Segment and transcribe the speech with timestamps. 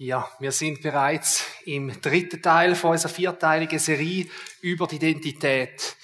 [0.00, 4.28] Ja, wir sind bereits im dritten Teil von unserer vierteiligen Serie
[4.60, 5.96] über die Identität.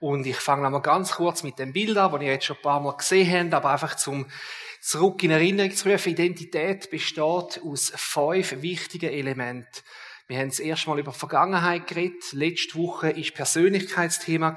[0.00, 2.62] Und ich fange nochmal ganz kurz mit dem Bild an, das ihr jetzt schon ein
[2.62, 4.24] paar Mal gesehen habt, aber einfach zum
[4.80, 6.12] zurück in Erinnerung zu rufen.
[6.12, 7.20] Identität besteht
[7.62, 9.82] aus fünf wichtigen Elementen.
[10.28, 12.32] Wir haben das erste Mal über Vergangenheit geredet.
[12.32, 14.54] Letzte Woche ist Persönlichkeitsthema.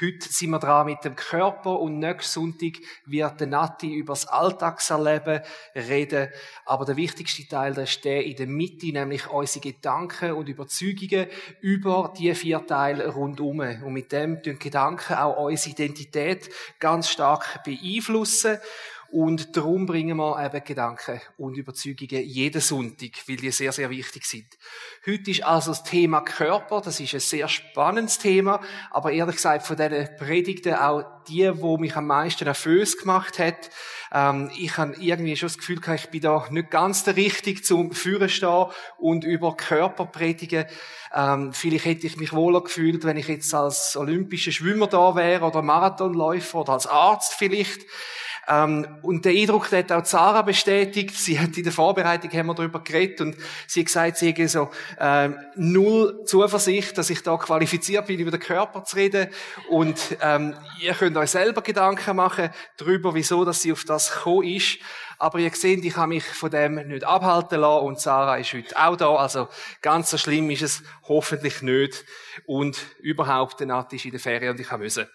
[0.00, 4.26] Heute sind wir dran mit dem Körper und nächsten Sonntag wird der Nati über das
[4.26, 5.42] Alltagserleben
[5.74, 6.30] reden.
[6.64, 11.26] Aber der wichtigste Teil, der ist der in der Mitte, nämlich unsere Gedanken und Überzeugungen
[11.60, 13.60] über die vier Teile rundum.
[13.60, 18.58] Und mit dem tun Gedanken auch unsere Identität ganz stark beeinflussen.
[19.12, 24.24] Und darum bringen wir eben Gedanken und Überzeugungen jeden Sonntag, weil die sehr, sehr wichtig
[24.24, 24.46] sind.
[25.04, 26.80] Heute ist also das Thema Körper.
[26.80, 28.60] Das ist ein sehr spannendes Thema.
[28.90, 33.70] Aber ehrlich gesagt, von diesen Predigten auch die, wo mich am meisten nervös gemacht hat.
[34.12, 37.92] Ähm, ich habe irgendwie schon das Gefühl, ich bin da nicht ganz der Richtige zum
[37.92, 38.30] Führen
[38.98, 40.66] und über Körper predigen.
[41.12, 45.44] Ähm, vielleicht hätte ich mich wohler gefühlt, wenn ich jetzt als olympischer Schwimmer da wäre
[45.44, 47.82] oder Marathonläufer oder als Arzt vielleicht.
[48.48, 51.14] Ähm, und der Eindruck, der hat auch Sarah bestätigt.
[51.14, 54.50] Sie hat in der Vorbereitung haben wir darüber geredet und sie hat gesagt, sie hat
[54.50, 59.28] so ähm, null Zuversicht, dass ich da qualifiziert bin, über den Körper zu reden.
[59.68, 64.48] Und ähm, ihr könnt euch selber Gedanken machen darüber, wieso, dass sie auf das gekommen
[64.48, 64.78] ist.
[65.20, 68.74] Aber ihr seht, ich habe mich von dem nicht abhalten lassen und Sarah ist heute
[68.82, 69.14] auch da.
[69.16, 69.48] Also
[69.82, 72.06] ganz so schlimm ist es hoffentlich nicht.
[72.46, 75.06] Und überhaupt, der Nat ist in der Ferien und ich habe müssen.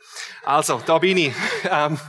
[0.43, 1.33] Also, da bin ich.
[1.67, 1.99] Ähm,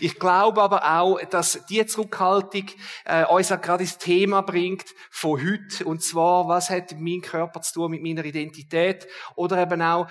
[0.00, 2.64] ich glaube aber auch, dass die Zurückhaltung
[3.04, 5.84] äh, uns auch gerade ins Thema bringt von heute.
[5.84, 9.06] Und zwar, was hat mein Körper zu tun mit meiner Identität?
[9.36, 10.08] Oder eben auch,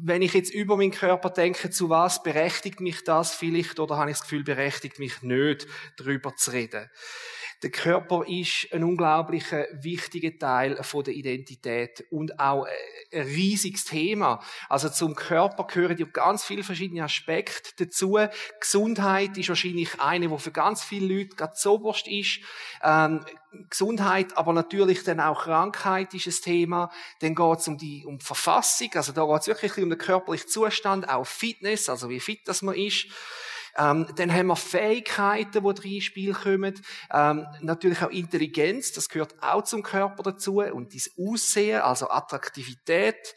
[0.00, 4.10] wenn ich jetzt über meinen Körper denke, zu was berechtigt mich das vielleicht oder habe
[4.10, 6.90] ich das Gefühl, berechtigt mich nicht, darüber zu reden.
[7.62, 12.66] Der Körper ist ein unglaublicher wichtiger Teil von der Identität und auch
[13.12, 14.42] ein riesiges Thema.
[14.68, 18.18] Also zum Körper gehören ja ganz viele verschiedene Aspekte dazu.
[18.60, 22.40] Gesundheit ist wahrscheinlich eine, wo für ganz viele Leute gerade so oberst ist.
[22.82, 23.24] Ähm,
[23.70, 26.90] Gesundheit, aber natürlich dann auch Krankheit ist ein Thema.
[27.20, 29.98] Dann geht es um die, um die Verfassung, also da geht es wirklich um den
[29.98, 33.06] körperlichen Zustand, auch Fitness, also wie fit das man ist.
[33.76, 36.80] Ähm, dann haben wir Fähigkeiten, die drin ins Spiel kommen.
[37.12, 40.60] Ähm, natürlich auch Intelligenz, das gehört auch zum Körper dazu.
[40.60, 43.34] Und das Aussehen, also Attraktivität.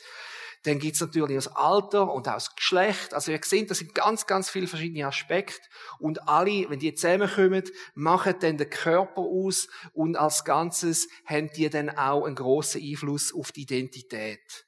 [0.65, 3.13] Dann gibt's natürlich das Alter und auch das Geschlecht.
[3.13, 5.61] Also ihr seht, das sind ganz, ganz viele verschiedene Aspekte.
[5.99, 7.63] Und alle, wenn die zusammenkommen,
[7.93, 13.31] machen dann den Körper aus und als Ganzes haben die dann auch einen grossen Einfluss
[13.31, 14.65] auf die Identität.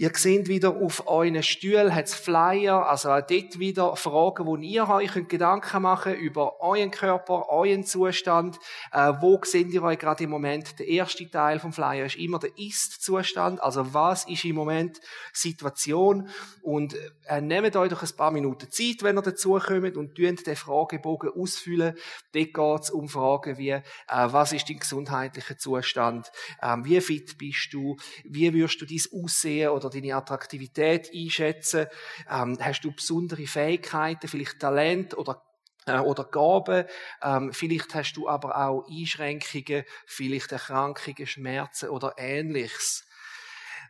[0.00, 4.88] Ihr seht wieder auf euren Stuhl hat's Flyer, also auch dort wieder Fragen, wo ihr
[4.88, 8.58] euch Gedanken machen könnt über euren Körper, euren Zustand.
[8.92, 10.78] Äh, wo seht ihr euch gerade im Moment?
[10.78, 15.02] Der erste Teil vom Flyer ist immer der Ist-Zustand, also was ist im Moment
[15.34, 16.30] Situation?
[16.62, 16.96] Und
[17.26, 20.56] äh, nehmt euch doch ein paar Minuten Zeit, wenn ihr dazu kommt und tünt den
[20.56, 21.94] Fragebogen ausfüllen.
[22.32, 26.32] Dort geht's um Fragen wie, äh, was ist dein gesundheitlicher Zustand?
[26.62, 27.98] Ähm, wie fit bist du?
[28.24, 31.86] Wie wirst du dein Aussehen oder deine Attraktivität einschätzen?
[32.30, 35.42] Ähm, hast du besondere Fähigkeiten, vielleicht Talent oder
[35.86, 36.84] äh, oder Gaben.
[37.22, 43.06] Ähm, vielleicht hast du aber auch Einschränkungen, vielleicht Erkrankungen, Schmerzen oder Ähnliches.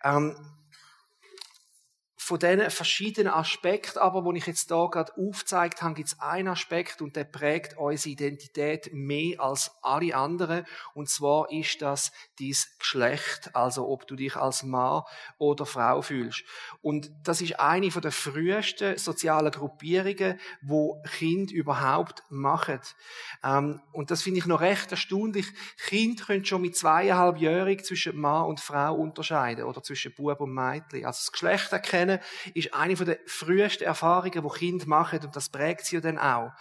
[0.04, 0.36] Ähm,
[2.30, 6.46] von diesen verschiedenen Aspekten aber, wo ich jetzt da gerade aufgezeigt habe, gibt es einen
[6.46, 10.64] Aspekt und der prägt unsere Identität mehr als alle anderen.
[10.94, 15.02] Und zwar ist das dein Geschlecht, also ob du dich als Mann
[15.38, 16.44] oder Frau fühlst.
[16.82, 22.78] Und das ist eine der frühesten sozialen Gruppierungen, wo Kinder überhaupt machen.
[23.42, 25.46] Ähm, und das finde ich noch recht erstaunlich.
[25.88, 31.04] Kinder können schon mit zweieinhalbjährig zwischen Mann und Frau unterscheiden oder zwischen Bub und Mädchen.
[31.04, 35.48] Also das Geschlecht erkennen kennen, ist eine der frühesten Erfahrungen, die Kinder machen und das
[35.48, 36.52] prägt sie dann auch.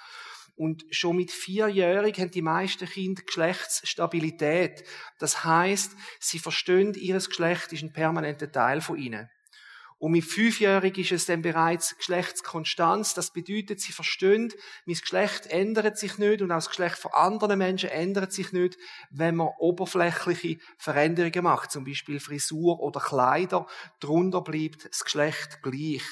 [0.56, 4.84] Und schon mit vierjährig haben die meisten Kinder Geschlechtsstabilität.
[5.18, 9.30] Das heißt, sie verstehen, ihres Geschlecht ist ein permanenter Teil von ihnen.
[10.00, 13.14] Und mit fünfjährig ist es dann bereits Geschlechtskonstanz.
[13.14, 14.52] Das bedeutet, sie verstehen,
[14.86, 18.78] mein Geschlecht ändert sich nicht und auch das Geschlecht von anderen Menschen ändert sich nicht,
[19.12, 23.68] wenn man oberflächliche Veränderungen macht, zum Beispiel Frisur oder Kleider.
[24.00, 26.04] Drunter bleibt das Geschlecht gleich.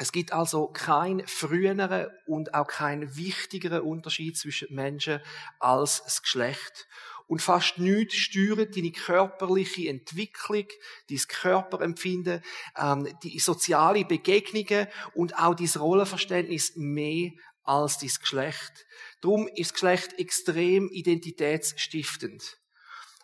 [0.00, 5.20] Es gibt also keinen früheren und auch keinen wichtigeren Unterschied zwischen Menschen
[5.60, 6.88] als das Geschlecht.
[7.28, 10.66] Und fast nichts steuert deine körperliche Entwicklung,
[11.08, 12.42] dein Körperempfinden,
[12.76, 17.30] ähm, die soziale Begegnungen und auch dein Rollenverständnis mehr
[17.62, 18.86] als dein Geschlecht.
[19.20, 22.58] Darum ist Geschlecht extrem identitätsstiftend.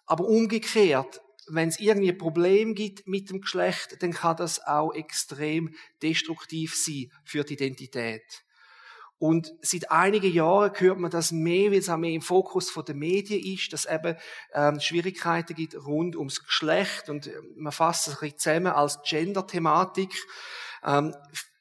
[0.05, 4.93] Aber umgekehrt, wenn es irgendwie ein Problem gibt mit dem Geschlecht, dann kann das auch
[4.93, 8.45] extrem destruktiv sein für die Identität.
[9.19, 12.94] Und seit einigen Jahren hört man das mehr, weil es auch mehr im Fokus der
[12.94, 14.16] Medien ist, dass eben
[14.52, 19.00] ähm, Schwierigkeiten gibt rund ums Geschlecht und äh, man fasst es ein bisschen zusammen als
[19.02, 20.12] Gender-Thematik.
[20.84, 21.14] Ähm,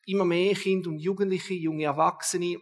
[0.06, 2.58] immer mehr Kinder und Jugendliche, junge Erwachsene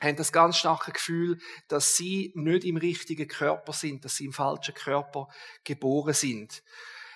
[0.00, 4.32] haben das ganz starke Gefühl, dass sie nicht im richtigen Körper sind, dass sie im
[4.32, 5.28] falschen Körper
[5.64, 6.62] geboren sind.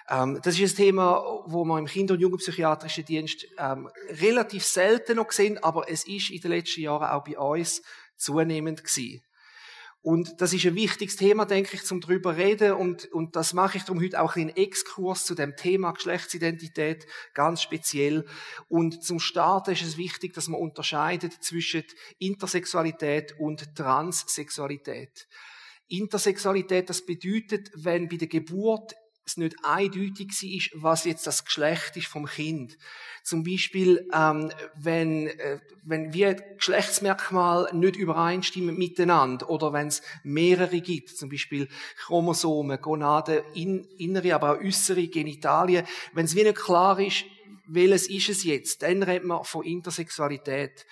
[0.09, 5.17] Ähm, das ist ein Thema, wo man im Kinder- und Jugendpsychiatrischen Dienst ähm, relativ selten
[5.17, 7.83] noch sehen, aber es ist in den letzten Jahren auch bei uns
[8.17, 9.23] zunehmend gewesen.
[10.05, 12.73] Und das ist ein wichtiges Thema, denke ich, zum drüber reden.
[12.73, 17.63] Und, und das mache ich darum heute auch einen Exkurs zu dem Thema Geschlechtsidentität ganz
[17.63, 18.27] speziell.
[18.69, 21.85] Und zum Start ist es wichtig, dass man unterscheidet zwischen
[22.19, 25.29] Intersexualität und Transsexualität.
[25.87, 31.97] Intersexualität, das bedeutet, wenn bei der Geburt es nicht eindeutig ist, was jetzt das Geschlecht
[31.97, 32.77] ist vom Kind.
[33.23, 40.81] Zum Beispiel, ähm, wenn, äh, wenn wir Geschlechtsmerkmale nicht übereinstimmen miteinander oder wenn es mehrere
[40.81, 46.99] gibt, zum Beispiel Chromosomen, Gonaden, in, innere, aber auch äußere Genitalien, wenn es nicht klar
[46.99, 47.25] ist,
[47.67, 50.85] welches ist es jetzt, dann redet man von Intersexualität.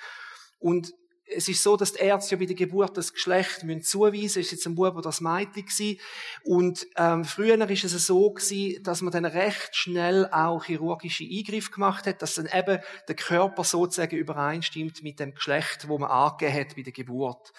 [0.59, 0.95] Und
[1.35, 4.53] es ist so, dass die Ärzte ja bei der Geburt das Geschlecht müssen zuweisen ist
[4.53, 6.01] jetzt ein Bub oder das Mädchen gewesen.
[6.43, 11.71] Und ähm, früher ist es so gewesen, dass man dann recht schnell auch chirurgische Eingriffe
[11.71, 16.61] gemacht hat, dass dann eben der Körper sozusagen übereinstimmt mit dem Geschlecht, wo man angegeben
[16.61, 17.53] hat bei der Geburt.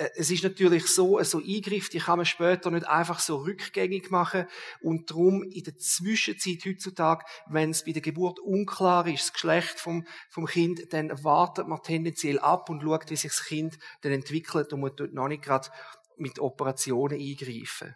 [0.00, 4.10] Äh, es ist natürlich so, so Eingriff, die kann man später nicht einfach so rückgängig
[4.10, 4.46] machen
[4.80, 9.78] und darum in der Zwischenzeit heutzutage, wenn es bei der Geburt unklar ist, das Geschlecht
[9.78, 14.12] vom, vom Kind, dann wartet man tendenziell ab und schaut, wie sich das Kind dann
[14.12, 15.68] entwickelt und man dort noch nicht gerade
[16.16, 17.94] mit Operationen eingreifen.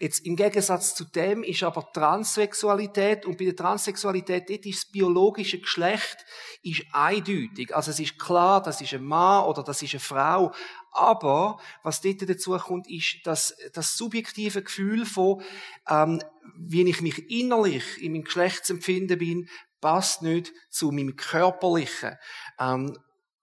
[0.00, 4.90] Jetzt im Gegensatz zu dem ist aber Transsexualität und bei der Transsexualität dort ist das
[4.90, 6.24] biologische Geschlecht
[6.62, 7.76] ist eindeutig.
[7.76, 10.52] Also es ist klar, das ist ein Mann oder das ist eine Frau.
[10.90, 15.42] Aber was dort dazu kommt, ist, dass das subjektive Gefühl von,
[15.86, 16.22] ähm,
[16.56, 19.50] wie ich mich innerlich in meinem Geschlechtsempfinden bin,
[19.82, 22.16] passt nicht zu meinem körperlichen.
[22.58, 22.96] Ähm,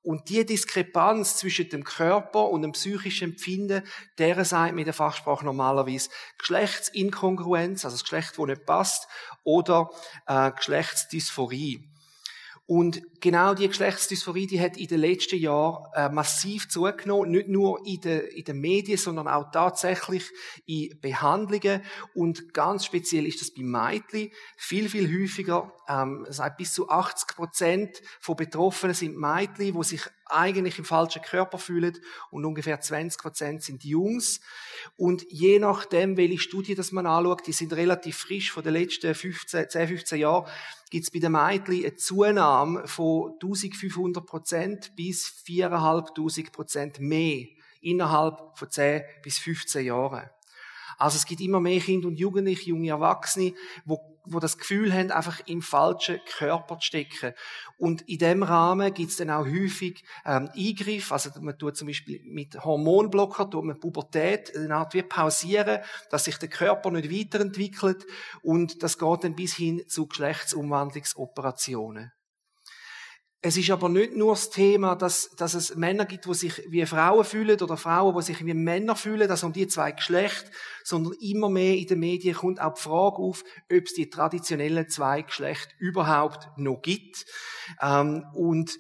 [0.07, 3.83] und die Diskrepanz zwischen dem Körper und dem psychischen Empfinden,
[4.17, 9.09] der sagt mit der Fachsprache normalerweise Geschlechtsinkongruenz, also das Geschlecht, das nicht passt,
[9.43, 9.89] oder
[10.25, 11.89] äh, Geschlechtsdysphorie.
[12.67, 17.79] Und genau die Geschlechtsdysphorie, die hat in den letzten Jahren äh, massiv zugenommen, nicht nur
[17.87, 20.29] in den, in den Medien, sondern auch tatsächlich
[20.65, 21.81] in Behandlungen.
[22.13, 25.71] Und ganz speziell ist das bei Mädchen viel, viel häufiger.
[25.87, 31.21] Ähm, sagt bis zu 80 Prozent von Betroffenen sind Mädchen, die sich eigentlich im falschen
[31.21, 31.97] Körper fühlen
[32.31, 34.39] und ungefähr 20 Prozent sind Jungs.
[34.95, 39.13] Und je nachdem, welche Studie das man anschaut, die sind relativ frisch von den letzten
[39.13, 40.49] 15, 10, 15 Jahren,
[40.89, 47.45] gibt es bei den Mädchen eine Zunahme von 1500 Prozent bis 4.500 Prozent mehr
[47.81, 50.29] innerhalb von 10 bis 15 Jahren.
[50.97, 53.53] Also es gibt immer mehr Kinder und Jugendliche, junge Erwachsene,
[53.85, 57.33] wo, wo das Gefühl haben, einfach im falschen Körper zu stecken.
[57.77, 61.11] Und in dem Rahmen gibt es dann auch häufig ähm, Eingriff.
[61.11, 65.79] Also man tut zum Beispiel mit Hormonblocker, tut man Pubertät eine Art wie pausieren,
[66.09, 68.05] dass sich der Körper nicht weiterentwickelt.
[68.41, 72.11] Und das geht dann bis hin zu Geschlechtsumwandlungsoperationen.
[73.47, 76.85] Es ist aber nicht nur das Thema, dass, dass es Männer gibt, die sich wie
[76.85, 80.51] Frauen fühlen oder Frauen, die sich wie Männer fühlen, also um die zwei Geschlechter,
[80.83, 84.89] sondern immer mehr in den Medien kommt auch die Frage auf, ob es die traditionellen
[84.89, 87.25] zwei Geschlechter überhaupt noch gibt.
[87.81, 88.77] Ähm, und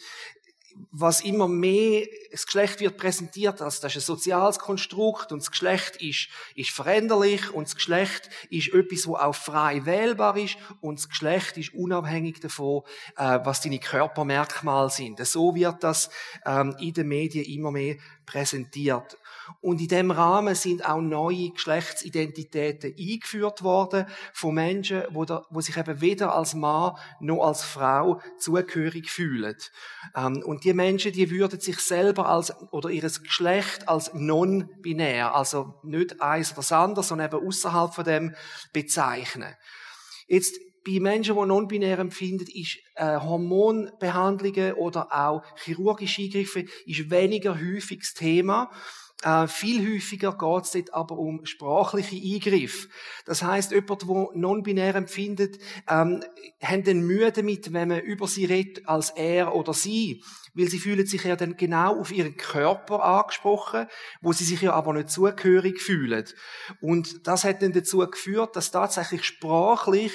[0.91, 5.51] was immer mehr, das Geschlecht wird präsentiert als das ist ein soziales Konstrukt und das
[5.51, 10.99] Geschlecht ist, ist veränderlich und das Geschlecht ist etwas, wo auch frei wählbar ist und
[10.99, 12.83] das Geschlecht ist unabhängig davon,
[13.17, 15.25] äh, was deine Körpermerkmale sind.
[15.25, 16.09] So wird das
[16.45, 19.17] ähm, in den Medien immer mehr präsentiert.
[19.61, 25.61] Und in dem Rahmen sind auch neue Geschlechtsidentitäten eingeführt worden von Menschen, wo, da, wo
[25.61, 29.55] sich eben weder als Mann noch als Frau zugehörig fühlen.
[30.15, 35.75] Ähm, und die Menschen, die würden sich selber als oder ihres Geschlecht als non-binär, also
[35.83, 38.35] nicht eins oder das andere, sondern eben außerhalb von dem
[38.73, 39.53] bezeichnen.
[40.27, 47.59] Jetzt bei Menschen, die non-binär empfinden, ist äh, Hormonbehandlungen oder auch chirurgische Eingriffe ist weniger
[47.59, 48.71] häufiges Thema.
[49.23, 52.87] Äh, viel häufiger geht es dort aber um sprachliche Eingriffe.
[53.25, 55.57] Das heißt, jemand, der non-binär empfindet,
[55.89, 56.23] ähm,
[56.61, 60.21] haben dann Mühe damit, wenn man über sie redet als er oder sie
[60.57, 63.87] weil sie fühlen sich ja dann genau auf ihren Körper angesprochen,
[64.21, 66.25] wo sie sich ja aber nicht zugehörig fühlen.
[66.81, 70.11] Und das hat dann dazu geführt, dass tatsächlich sprachlich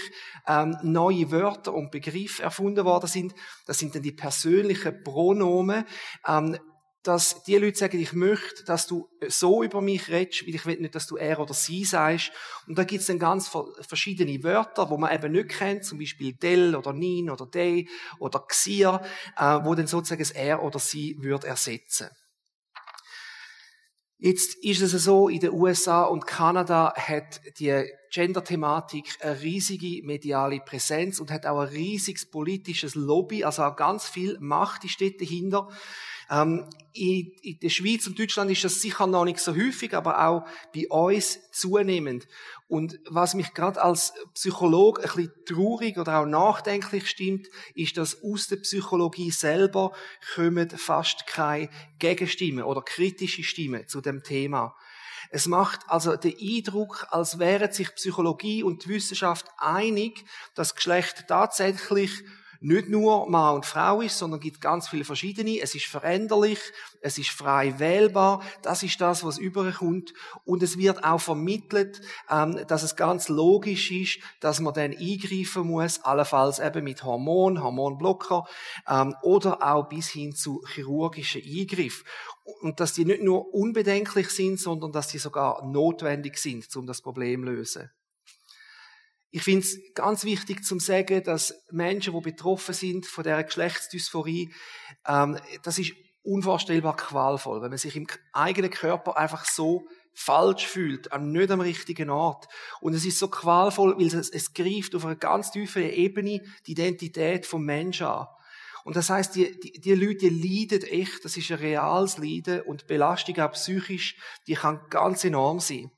[0.49, 3.35] ähm, neue Wörter und Begriffe erfunden worden sind.
[3.67, 5.85] Das sind dann die persönlichen Pronomen.
[6.27, 6.59] Ähm,
[7.03, 10.81] dass die Leute sagen, ich möchte, dass du so über mich redest, weil ich will
[10.81, 12.33] nicht, dass du er oder sie sagst.
[12.67, 16.77] Und da gibt's dann ganz verschiedene Wörter, wo man eben nicht kennt, zum Beispiel del
[16.77, 19.03] oder nin oder de oder xir,
[19.37, 22.09] äh, wo dann sozusagen das er oder sie würde ersetzen.
[24.25, 30.61] Jetzt ist es so, in den USA und Kanada hat die Gender-Thematik eine riesige mediale
[30.61, 35.21] Präsenz und hat auch ein riesiges politisches Lobby, also auch ganz viel Macht ist dort
[35.21, 35.69] dahinter.
[36.33, 40.27] Ähm, in, in der Schweiz und Deutschland ist das sicher noch nicht so häufig, aber
[40.27, 42.27] auch bei uns zunehmend.
[42.69, 48.23] Und was mich gerade als Psychologe ein bisschen traurig oder auch nachdenklich stimmt, ist, dass
[48.23, 49.93] aus der Psychologie selber
[50.35, 54.75] kommen fast keine Gegenstimmen oder kritische Stimmen zu dem Thema.
[55.31, 60.25] Es macht also den Eindruck, als wären sich Psychologie und Wissenschaft einig,
[60.55, 62.23] dass Geschlecht tatsächlich
[62.63, 65.61] nicht nur Mann und Frau ist, sondern gibt ganz viele verschiedene.
[65.61, 66.59] Es ist veränderlich,
[67.01, 68.43] es ist frei wählbar.
[68.63, 70.15] Das ist das, was überkommt.
[70.45, 72.01] Und es wird auch vermittelt,
[72.31, 77.63] ähm, dass es ganz logisch ist, dass man dann eingreifen muss, allenfalls eben mit Hormon,
[77.63, 78.45] Hormonblocker
[78.89, 82.07] ähm, oder auch bis hin zu chirurgischen Eingriffen.
[82.61, 87.01] Und dass die nicht nur unbedenklich sind, sondern dass die sogar notwendig sind, um das
[87.01, 87.91] Problem zu lösen.
[89.35, 94.53] Ich finde es ganz wichtig zu sagen, dass Menschen, die betroffen sind von der Geschlechtsdysphorie,
[95.09, 101.09] ähm, das ist unvorstellbar qualvoll, wenn man sich im eigenen Körper einfach so falsch fühlt,
[101.19, 102.47] nicht am richtigen Ort.
[102.83, 106.73] Und es ist so qualvoll, weil es, es greift auf einer ganz tiefen Ebene die
[106.73, 108.29] Identität vom Menschen an.
[108.85, 112.61] Und das heißt, die, die, die Leute die leiden echt, das ist ein reales Leiden
[112.63, 115.91] und Belastung auch psychisch, die kann ganz enorm sein.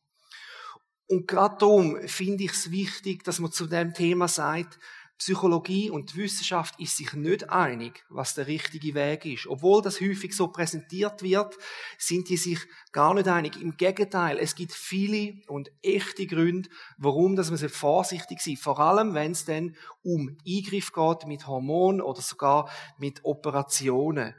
[1.07, 4.79] Und gerade darum finde ich es wichtig, dass man zu dem Thema sagt,
[5.19, 9.47] Psychologie und Wissenschaft ist sich nicht einig, was der richtige Weg ist.
[9.47, 11.55] Obwohl das häufig so präsentiert wird,
[11.99, 12.59] sind die sich
[12.91, 13.61] gar nicht einig.
[13.63, 16.69] Im Gegenteil, es gibt viele und echte Gründe,
[16.99, 22.01] warum dass man vorsichtig sein Vor allem, wenn es dann um Eingriff geht mit Hormonen
[22.01, 22.69] oder sogar
[22.99, 24.35] mit Operationen.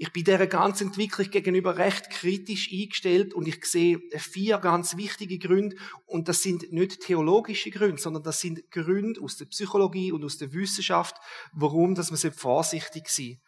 [0.00, 5.38] Ich bin dieser ganzen Entwicklung gegenüber recht kritisch eingestellt und ich sehe vier ganz wichtige
[5.38, 5.76] Gründe
[6.06, 10.38] und das sind nicht theologische Gründe, sondern das sind Gründe aus der Psychologie und aus
[10.38, 11.16] der Wissenschaft,
[11.52, 13.40] warum dass man vorsichtig sein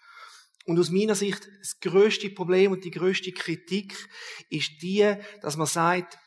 [0.66, 4.08] und aus meiner Sicht das größte Problem und die größte Kritik
[4.50, 6.18] ist die, dass man sagt,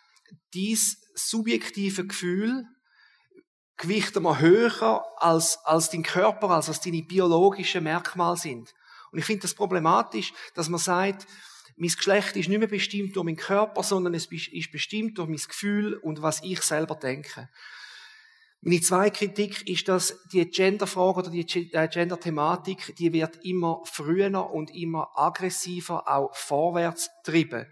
[0.54, 2.66] dies subjektive Gefühl
[3.78, 8.74] gewichten wir höher als, als dein Körper, als als deine biologischen Merkmale sind.
[9.14, 11.28] Und ich finde das problematisch, dass man sagt,
[11.78, 15.38] mein Geschlecht ist nicht mehr bestimmt durch meinen Körper, sondern es ist bestimmt durch mein
[15.38, 17.48] Gefühl und was ich selber denke.
[18.62, 24.50] Meine zweite Kritik ist, dass die Genderfrage oder die äh, Gender-Thematik, die wird immer früher
[24.52, 27.68] und immer aggressiver auch vorwärts treiben.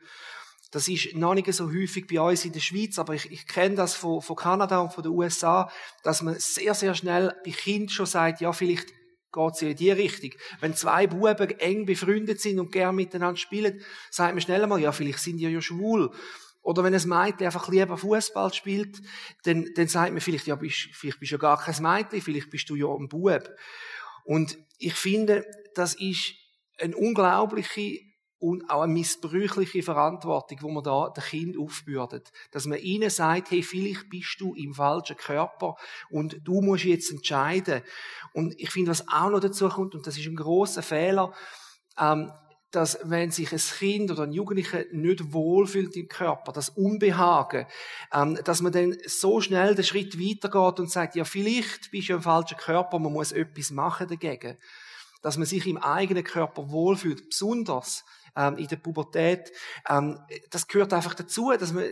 [0.72, 3.76] Das ist noch nicht so häufig bei uns in der Schweiz, aber ich, ich kenne
[3.76, 5.72] das von, von Kanada und von den USA,
[6.04, 8.94] dass man sehr, sehr schnell bei Kind schon sagt, ja, vielleicht
[9.32, 10.32] geht es in die Richtung.
[10.60, 14.92] Wenn zwei Buben eng befreundet sind und gern miteinander spielen, sagt man schnell mal, ja,
[14.92, 16.12] vielleicht sind die ja schwul.
[16.62, 19.02] Oder wenn ein Mädchen einfach lieber Fußball spielt,
[19.44, 22.52] dann, dann sagt man vielleicht, ja, bist, vielleicht bist du ja gar kein Mädchen, vielleicht
[22.52, 23.50] bist du ja ein Bub.
[24.26, 26.34] Und ich finde, das ist
[26.80, 28.11] eine unglaubliche
[28.42, 32.32] und auch eine missbräuchliche Verantwortung, wo man da den Kind aufbürdet.
[32.50, 35.76] Dass man ihnen sagt, hey, vielleicht bist du im falschen Körper
[36.10, 37.84] und du musst jetzt entscheiden.
[38.34, 41.34] Und ich finde, was auch noch dazu kommt, und das ist ein großer Fehler,
[42.00, 42.32] ähm,
[42.72, 47.68] dass wenn sich ein Kind oder ein Jugendlicher nicht wohlfühlt im Körper, das Unbehagen,
[48.12, 52.14] ähm, dass man dann so schnell den Schritt weitergeht und sagt, ja, vielleicht bist du
[52.14, 54.58] im falschen Körper, man muss etwas machen dagegen.
[55.22, 58.04] Dass man sich im eigenen Körper wohlfühlt, besonders
[58.36, 59.52] ähm, in der Pubertät.
[59.90, 61.86] Ähm, das gehört einfach dazu, dass man,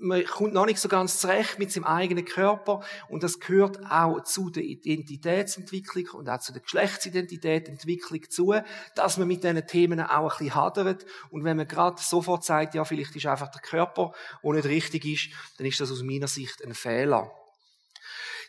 [0.00, 4.22] man kommt noch nicht so ganz zurecht mit seinem eigenen Körper und das gehört auch
[4.22, 8.54] zu der Identitätsentwicklung und auch zu der Geschlechtsidentitätsentwicklung zu,
[8.94, 12.74] dass man mit diesen Themen auch ein bisschen hadert und wenn man gerade sofort sagt,
[12.74, 15.28] ja, vielleicht ist einfach der Körper, der nicht richtig ist,
[15.58, 17.30] dann ist das aus meiner Sicht ein Fehler.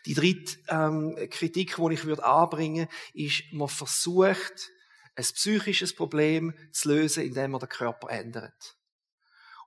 [0.06, 4.70] Die dritte ähm, Kritik, die ich würde anbringen, ist, man versucht,
[5.16, 8.76] ein psychisches Problem zu lösen, indem man den Körper ändert.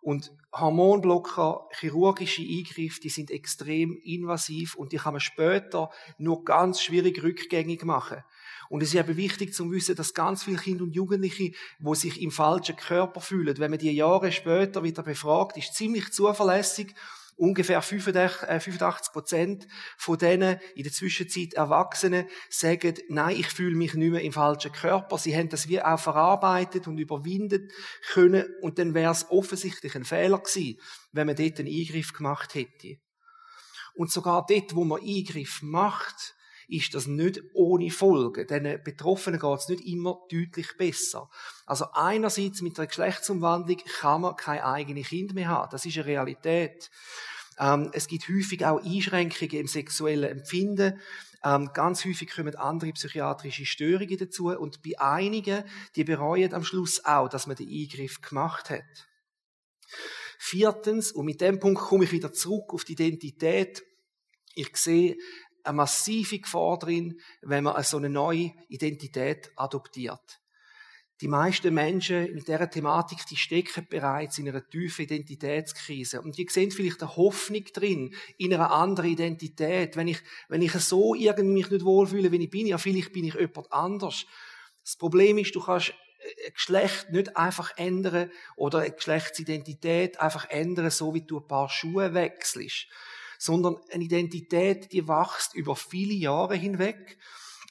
[0.01, 6.81] Und Hormonblocker, chirurgische Eingriffe, die sind extrem invasiv und die kann man später nur ganz
[6.81, 8.24] schwierig rückgängig machen.
[8.69, 12.22] Und es ist eben wichtig zu wissen, dass ganz viele Kinder und Jugendliche, wo sich
[12.22, 16.96] im falschen Körper fühlen, wenn man die Jahre später wieder befragt, ist ziemlich zuverlässig
[17.39, 19.67] Ungefähr 85 äh, Prozent
[19.98, 24.74] von denen in der Zwischenzeit Erwachsenen sagen, nein, ich fühle mich nicht mehr im falschen
[24.74, 25.17] Körper.
[25.17, 27.72] Sie haben das wie auch verarbeitet und überwindet
[28.12, 30.81] können und dann wäre es offensichtlich ein Fehler gewesen,
[31.13, 32.98] wenn man dort einen Eingriff gemacht hätte.
[33.93, 36.36] Und sogar dort, wo man Eingriff macht,
[36.70, 38.48] ist das nicht ohne Folgen.
[38.48, 41.30] Den Betroffenen geht es nicht immer deutlich besser.
[41.66, 45.70] Also einerseits mit der Geschlechtsumwandlung kann man kein eigenes Kind mehr haben.
[45.72, 46.90] Das ist eine Realität.
[47.58, 51.00] Ähm, es gibt häufig auch Einschränkungen im sexuellen Empfinden.
[51.44, 55.64] Ähm, ganz häufig kommen andere psychiatrische Störungen dazu und bei einigen,
[55.96, 59.08] die bereuen am Schluss auch, dass man den Eingriff gemacht hat.
[60.38, 63.84] Viertens, und mit dem Punkt komme ich wieder zurück auf die Identität.
[64.56, 65.18] Ich sehe
[65.70, 70.42] eine massive Gefahr drin, wenn man so eine neue Identität adoptiert.
[71.22, 76.22] Die meisten Menschen mit dieser Thematik, die stecken bereits in einer tiefen Identitätskrise.
[76.22, 79.98] Und die sehen vielleicht eine Hoffnung drin, in einer anderen Identität.
[79.98, 83.26] Wenn ich, wenn ich so irgendwie mich nicht wohlfühle, wie ich bin, ja, vielleicht bin
[83.26, 84.26] ich jemand anders.
[84.84, 85.94] Das Problem ist, du kannst
[86.48, 91.70] ein Geschlecht nicht einfach ändern oder eine Geschlechtsidentität einfach ändern, so wie du ein paar
[91.70, 92.88] Schuhe wechselst
[93.39, 97.17] sondern eine Identität, die wächst über viele Jahre hinweg.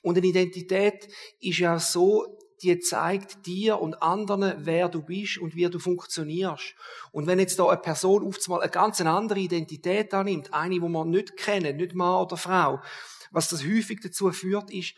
[0.02, 1.08] Und eine Identität
[1.40, 6.74] ist ja so, die zeigt dir und anderen, wer du bist und wie du funktionierst.
[7.12, 10.88] Und wenn jetzt da eine Person oft mal eine ganz andere Identität annimmt, eine, wo
[10.88, 12.80] man nicht kennt, nicht Mann oder Frau,
[13.30, 14.94] was das häufig dazu führt, ist,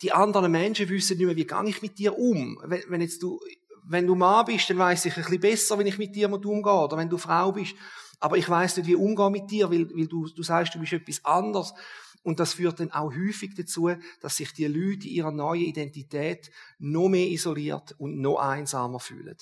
[0.00, 2.58] die anderen Menschen wissen nicht mehr, wie gehe ich mit dir um.
[2.64, 3.38] Wenn, wenn jetzt du,
[3.84, 6.72] wenn du Mann bist, dann weiß ich ein bisschen besser, wenn ich mit dir umgehe.
[6.72, 7.74] Oder wenn du Frau bist,
[8.20, 10.92] aber ich weiß nicht, wie umgehen mit dir, weil, weil du, du sagst, du bist
[10.92, 11.74] etwas anderes.
[12.22, 16.50] Und das führt dann auch häufig dazu, dass sich die Leute in ihrer neuen Identität
[16.78, 19.36] noch mehr isoliert und noch einsamer fühlen.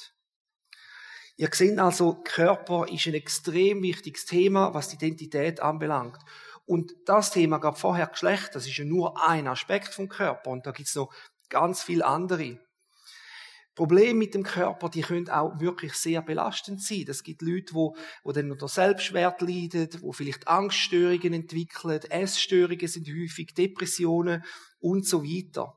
[1.38, 6.18] Ihr seht also, Körper ist ein extrem wichtiges Thema, was die Identität anbelangt.
[6.64, 10.66] Und das Thema gab vorher Geschlecht, das ist ja nur ein Aspekt vom Körper und
[10.66, 11.12] da gibt's noch
[11.48, 12.58] ganz viele andere.
[13.76, 17.04] Probleme mit dem Körper, die können auch wirklich sehr belastend sein.
[17.08, 23.06] Es gibt Leute, wo, wo dann unter Selbstwert leiden, wo vielleicht Angststörungen entwickeln, Essstörungen sind
[23.06, 24.42] häufig, Depressionen
[24.80, 25.74] und so weiter.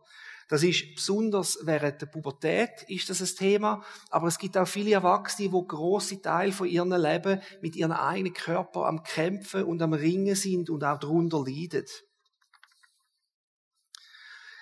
[0.47, 4.93] Das ist besonders während der Pubertät ist das ein Thema, aber es gibt auch viele
[4.93, 9.93] Erwachsene, wo große Teil von ihrem Leben mit ihrem eigenen Körper am Kämpfen und am
[9.93, 11.85] Ringen sind und auch darunter leiden.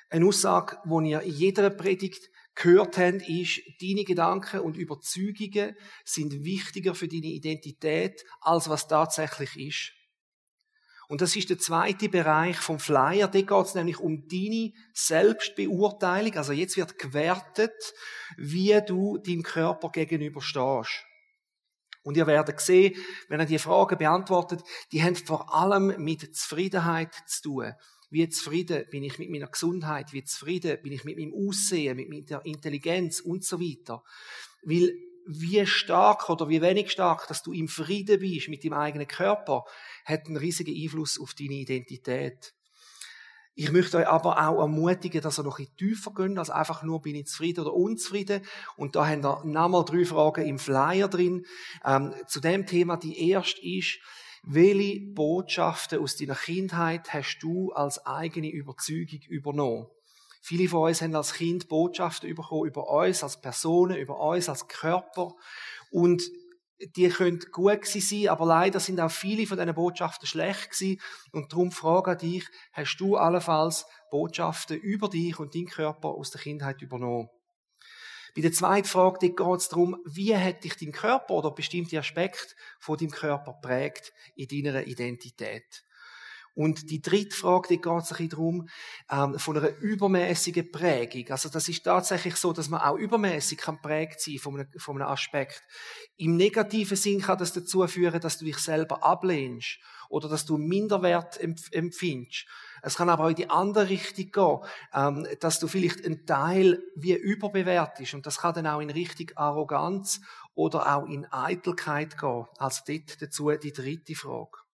[0.09, 6.43] Eine Aussage, die ihr in jeder Predigt gehört haben, ist, deine Gedanken und Überzeugungen sind
[6.43, 9.93] wichtiger für deine Identität, als was tatsächlich ist.
[11.09, 13.29] Und das ist der zweite Bereich vom Flyer.
[13.29, 16.35] Dort geht es nämlich um deine Selbstbeurteilung.
[16.35, 17.93] Also jetzt wird gewertet,
[18.35, 21.05] wie du deinem Körper gegenüber stehst.
[22.03, 22.95] Und ihr werdet sehen,
[23.29, 27.73] wenn ihr die Fragen beantwortet, die haben vor allem mit Zufriedenheit zu tun.
[28.09, 30.13] Wie zufrieden bin ich mit meiner Gesundheit?
[30.13, 34.03] Wie zufrieden bin ich mit meinem Aussehen, mit meiner Intelligenz und so weiter?
[34.63, 34.93] Weil
[35.27, 39.65] wie stark oder wie wenig stark, dass du im Frieden bist mit deinem eigenen Körper,
[40.05, 42.53] hat einen riesigen Einfluss auf deine Identität.
[43.59, 47.01] Ich möchte euch aber auch ermutigen, dass ihr noch ein tiefer geht, als einfach nur
[47.01, 48.43] bin ich zufrieden oder unzufrieden.
[48.75, 51.43] Und da haben wir nochmal drei Fragen im Flyer drin.
[51.83, 53.97] Ähm, zu dem Thema, die erste ist,
[54.43, 59.87] welche Botschaften aus deiner Kindheit hast du als eigene Überzeugung übernommen?
[60.41, 64.67] Viele von uns haben als Kind Botschaften bekommen über uns als Personen, über uns als
[64.67, 65.33] Körper.
[65.91, 66.23] Und
[66.95, 71.01] die können gut sein, aber leider sind auch viele von diesen Botschaften schlecht gewesen.
[71.31, 76.31] Und darum frage ich dich, hast du allenfalls Botschaften über dich und deinen Körper aus
[76.31, 77.29] der Kindheit übernommen?
[78.37, 82.53] Bei der zweiten Frage geht es darum, wie hat dich dein Körper oder bestimmte Aspekte
[82.77, 85.86] von deinem Körper prägt in deiner Identität?
[86.57, 88.67] Und die dritte Frage, die geht bisschen darum,
[89.11, 91.29] ähm, von einer übermäßigen Prägung.
[91.29, 94.99] Also das ist tatsächlich so, dass man auch übermäßig kann prägt sein von einem, von
[94.99, 95.61] einem Aspekt.
[96.15, 99.77] Im negativen Sinn kann das dazu führen, dass du dich selber ablehnst
[100.09, 102.47] oder dass du Minderwert empfindest.
[102.81, 104.59] Es kann aber auch in die andere Richtung gehen,
[104.95, 109.27] ähm, dass du vielleicht einen Teil wie überbewertest und das kann dann auch in Richtung
[109.35, 110.21] Arroganz
[110.55, 112.45] oder auch in Eitelkeit gehen.
[112.57, 114.66] Also dort dazu die dritte Frage.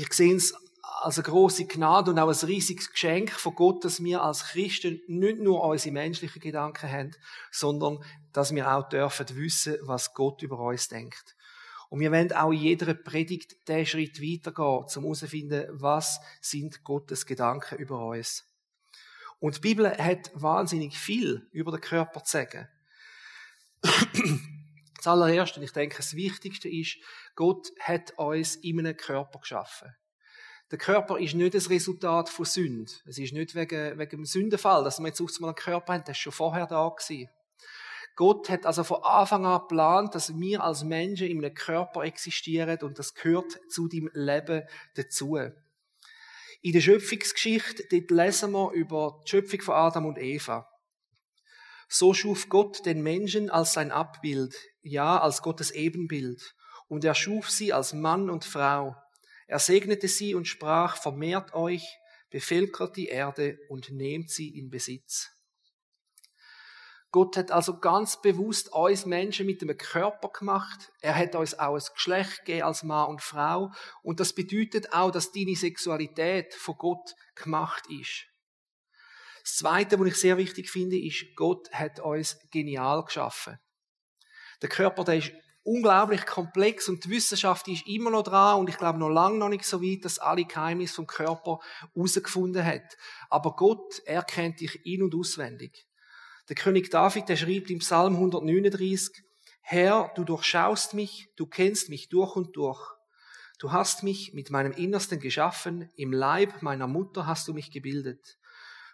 [0.00, 0.54] Ich sehe es
[1.00, 5.00] als eine große Gnade und auch ein riesiges Geschenk von Gott, dass wir als Christen
[5.08, 7.10] nicht nur unsere menschlichen Gedanken haben,
[7.50, 7.98] sondern
[8.32, 11.34] dass wir auch dürfen wissen, was Gott über uns denkt.
[11.88, 17.26] Und wir werden auch in jeder Predigt den Schritt weitergehen, um herauszufinden, was sind Gottes
[17.26, 18.44] Gedanken über uns.
[19.40, 22.68] Und die Bibel hat wahnsinnig viel über den Körper zu sagen.
[24.98, 26.96] Das allererste, und ich denke, das Wichtigste ist,
[27.36, 29.94] Gott hat uns in einem Körper geschaffen.
[30.70, 32.92] Der Körper ist nicht das Resultat von Sünde.
[33.06, 36.04] Es ist nicht wegen, wegen dem Sündenfall, dass wir jetzt auf einmal einen Körper haben,
[36.04, 37.30] das ist schon vorher da gewesen.
[38.16, 42.78] Gott hat also von Anfang an geplant, dass wir als Menschen in einem Körper existieren
[42.82, 44.64] und das gehört zu dem Leben
[44.96, 45.38] dazu.
[46.60, 50.68] In der Schöpfungsgeschichte, dort lesen wir über die Schöpfung von Adam und Eva.
[51.88, 54.54] So schuf Gott den Menschen als sein Abbild,
[54.88, 56.54] ja, als Gottes Ebenbild.
[56.88, 58.96] Und er schuf sie als Mann und Frau.
[59.46, 61.98] Er segnete sie und sprach, vermehrt euch,
[62.30, 65.30] bevölkert die Erde und nehmt sie in Besitz.
[67.10, 70.92] Gott hat also ganz bewusst uns Menschen mit einem Körper gemacht.
[71.00, 73.72] Er hat uns auch ein Geschlecht gegeben als Mann und Frau.
[74.02, 78.26] Und das bedeutet auch, dass deine Sexualität von Gott gemacht ist.
[79.42, 83.58] Das Zweite, was ich sehr wichtig finde, ist, Gott hat uns genial geschaffen.
[84.62, 88.78] Der Körper, der ist unglaublich komplex und die Wissenschaft ist immer noch dran und ich
[88.78, 91.58] glaube noch lange noch nicht so weit, dass alle Geheimnisse vom Körper
[91.94, 92.96] herausgefunden hat.
[93.28, 95.86] Aber Gott, er kennt dich in- und auswendig.
[96.48, 99.22] Der König David, der schreibt im Psalm 139,
[99.60, 102.80] Herr, du durchschaust mich, du kennst mich durch und durch.
[103.58, 108.38] Du hast mich mit meinem Innersten geschaffen, im Leib meiner Mutter hast du mich gebildet.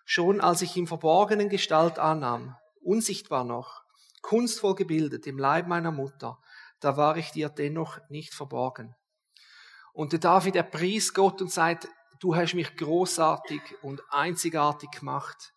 [0.05, 3.84] Schon als ich im Verborgenen Gestalt annahm, unsichtbar noch,
[4.25, 6.41] kunstvoll gebildet im Leib meiner Mutter,
[6.81, 8.97] da war ich dir dennoch nicht verborgen.
[9.93, 11.89] Und der David, er pries Gott und sagt,
[12.21, 15.53] du hast mich großartig und einzigartig gemacht.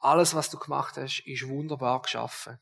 [0.00, 2.58] Alles, was du gemacht hast, ist wunderbar geschaffen.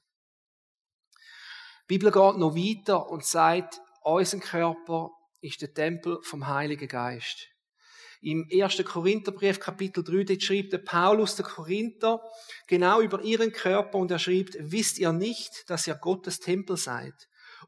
[1.83, 7.49] Die Bibel geht noch weiter und sagt, unser Körper ist der Tempel vom Heiligen Geist.
[8.21, 8.85] Im 1.
[8.85, 12.21] Korintherbrief, Kapitel 3, dort schreibt der Paulus, der Korinther,
[12.67, 17.15] genau über ihren Körper und er schreibt, wisst ihr nicht, dass ihr Gottes Tempel seid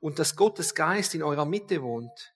[0.00, 2.32] und dass Gottes Geist in eurer Mitte wohnt?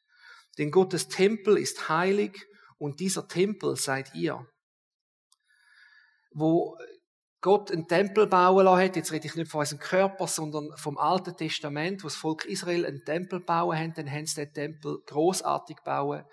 [0.58, 2.46] Denn Gottes Tempel ist heilig
[2.78, 4.46] und dieser Tempel seid ihr.
[6.32, 6.76] Wo
[7.40, 10.96] Gott einen Tempel bauen lassen hat, jetzt rede ich nicht von unserem Körper, sondern vom
[10.96, 14.98] Alten Testament, wo das Volk Israel einen Tempel bauen hat, dann haben sie den Tempel
[15.06, 16.24] großartig bauen.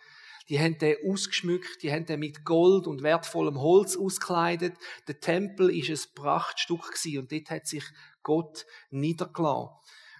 [0.49, 4.73] Die haben den ausgeschmückt, die haben den mit Gold und wertvollem Holz auskleidet.
[5.07, 7.83] Der Tempel ist ein Prachtstück gewesen und dort hat sich
[8.23, 9.69] Gott niedergelassen.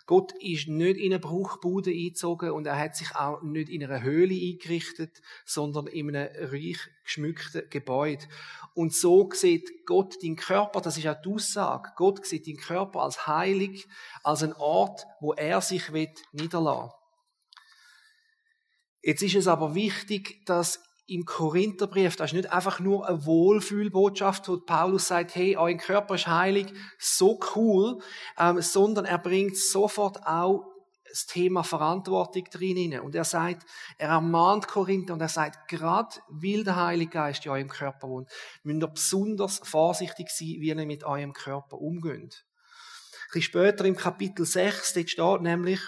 [0.06, 4.02] Gott ist nicht in eine Bruchbude eingezogen und er hat sich auch nicht in einer
[4.02, 8.26] Höhle eingerichtet, sondern in einem reich geschmückten Gebäude.
[8.74, 13.02] Und so sieht Gott den Körper, das ist auch die Aussage, Gott sieht den Körper
[13.02, 13.88] als heilig,
[14.24, 15.92] als ein Ort, wo er sich
[16.32, 16.99] niederlassen
[19.02, 24.48] Jetzt ist es aber wichtig, dass im Korintherbrief, das ist nicht einfach nur eine Wohlfühlbotschaft,
[24.48, 26.68] wo Paulus sagt, hey, euer Körper ist heilig,
[27.00, 28.00] so cool,
[28.38, 30.70] ähm, sondern er bringt sofort auch
[31.10, 33.66] das Thema Verantwortung drin Und er sagt,
[33.98, 38.30] er ermahnt Korinther und er sagt, gerade weil der Heilige Geist in eurem Körper wohnt,
[38.62, 42.46] müsst ihr besonders vorsichtig sein, wie ihr mit eurem Körper umgeht.
[43.12, 45.80] Ein bisschen später im Kapitel 6, dort steht nämlich,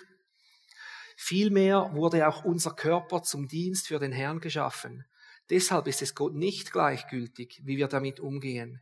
[1.17, 5.06] Vielmehr wurde auch unser Körper zum Dienst für den Herrn geschaffen.
[5.50, 8.82] Deshalb ist es Gott nicht gleichgültig, wie wir damit umgehen.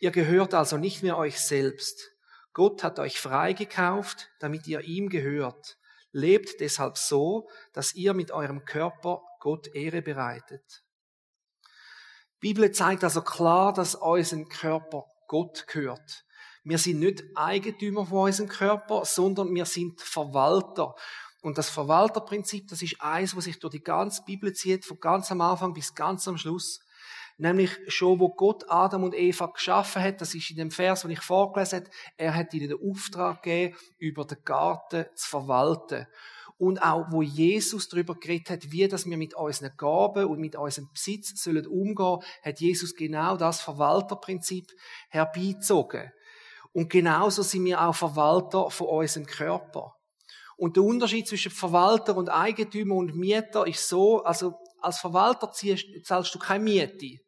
[0.00, 2.12] Ihr gehört also nicht mehr euch selbst.
[2.52, 5.78] Gott hat euch freigekauft, damit ihr ihm gehört.
[6.12, 10.82] Lebt deshalb so, dass ihr mit eurem Körper Gott Ehre bereitet.
[12.42, 16.24] Die Bibel zeigt also klar, dass unser Körper Gott gehört.
[16.64, 20.94] Wir sind nicht Eigentümer von unserem Körper, sondern wir sind Verwalter.
[21.48, 25.32] Und das Verwalterprinzip, das ist eins, was sich durch die ganze Bibel zieht, von ganz
[25.32, 26.80] am Anfang bis ganz am Schluss.
[27.38, 31.10] Nämlich schon, wo Gott Adam und Eva geschaffen hat, das ist in dem Vers, den
[31.10, 36.06] ich vorgelesen habe, er hat ihnen den Auftrag gegeben, über den Garten zu verwalten.
[36.58, 40.54] Und auch, wo Jesus darüber geredet hat, wie das wir mit unseren Gaben und mit
[40.54, 44.70] unserem Besitz sollen umgehen, hat Jesus genau das Verwalterprinzip
[45.08, 46.12] herbeizogen.
[46.74, 49.97] Und genauso sind wir auch Verwalter von unserem Körper.
[50.58, 56.34] Und der Unterschied zwischen Verwalter und Eigentümer und Mieter ist so, also als Verwalter zahlst
[56.34, 57.20] du keine Miete.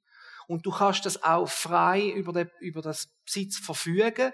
[0.51, 4.33] Und du kannst das auch frei über, den, über das Besitz verfügen,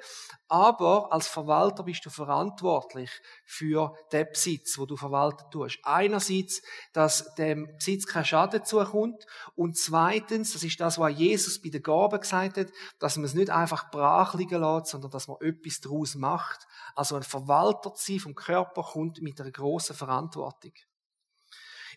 [0.49, 3.11] aber als Verwalter bist du verantwortlich
[3.45, 5.79] für den Besitz, wo du verwalten tust.
[5.83, 6.63] Einerseits,
[6.95, 9.27] dass dem Besitz kein Schaden zukommt
[9.57, 13.35] und zweitens, das ist das, was Jesus bei der Gabe gesagt hat, dass man es
[13.35, 16.67] nicht einfach brach liegen lässt, sondern dass man etwas daraus macht.
[16.95, 20.73] Also ein Verwalter zu sein vom Körper kommt mit einer grossen Verantwortung.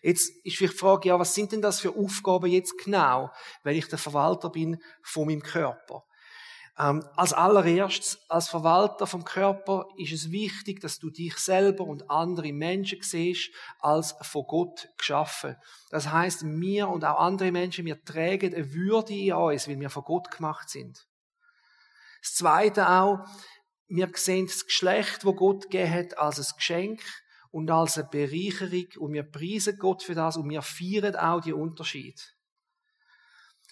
[0.02, 3.30] Jetzt ist vielleicht die Frage, ja, was sind denn das für Aufgaben jetzt genau,
[3.62, 6.04] wenn ich der Verwalter bin von meinem Körper?
[6.78, 12.08] Ähm, als allererstes, als Verwalter vom Körper ist es wichtig, dass du dich selber und
[12.08, 15.56] andere Menschen siehst als von Gott geschaffen.
[15.90, 19.90] Das heißt, wir und auch andere Menschen, wir tragen eine Würde in uns, weil wir
[19.90, 21.06] von Gott gemacht sind.
[22.22, 23.26] Das Zweite auch,
[23.88, 27.02] wir sehen das Geschlecht, wo Gott gegeben hat, als ein Geschenk
[27.50, 31.52] und als eine Bereicherung und wir preisen Gott für das und wir feiern auch die
[31.52, 32.36] Unterschied.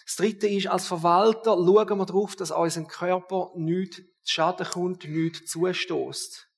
[0.05, 5.05] Das Dritte ist, als Verwalter schauen wir darauf, dass unser Körper nichts zu Schaden kommt,
[5.05, 6.49] nichts zustößt.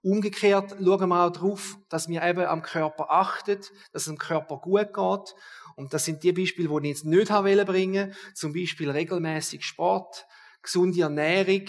[0.00, 3.58] Umgekehrt schauen wir auch darauf, dass wir eben am Körper achten,
[3.92, 5.34] dass es dem Körper gut geht.
[5.74, 8.34] Und das sind die Beispiele, die ich jetzt nicht bringen wollte.
[8.34, 10.26] Zum Beispiel regelmäßig Sport,
[10.62, 11.66] gesunde Ernährung,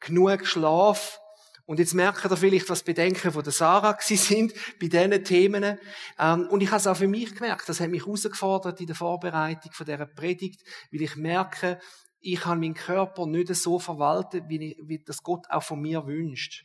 [0.00, 1.18] genug Schlaf,
[1.66, 5.78] und jetzt merkt ihr vielleicht, was Bedenken von der Sarah sind bei diesen Themen.
[6.16, 7.68] Ähm, und ich habe es auch für mich gemerkt.
[7.68, 11.80] Das hat mich herausgefordert in der Vorbereitung von dieser Predigt, weil ich merke,
[12.20, 16.06] ich kann meinen Körper nicht so verwalten, wie, ich, wie das Gott auch von mir
[16.06, 16.64] wünscht.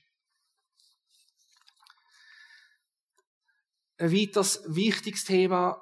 [3.98, 5.82] Ein weiteres wichtiges Thema